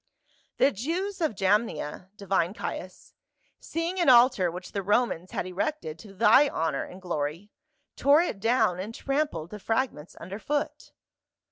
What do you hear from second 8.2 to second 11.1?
it down and trampled the fragments under foot."